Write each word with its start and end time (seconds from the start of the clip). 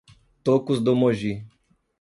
Tocos 0.43 0.81
do 0.81 0.95
Moji 0.95 1.45